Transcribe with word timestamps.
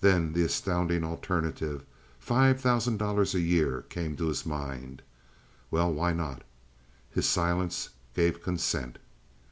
Then 0.00 0.32
the 0.32 0.42
astounding 0.42 1.04
alternative—five 1.04 2.60
thousand 2.60 2.96
dollars 2.96 3.36
a 3.36 3.40
year—came 3.40 4.16
to 4.16 4.26
his 4.26 4.44
mind. 4.44 5.00
Well, 5.70 5.92
why 5.94 6.12
not? 6.12 6.42
His 7.12 7.28
silence 7.28 7.90
gave 8.12 8.42
consent. 8.42 8.98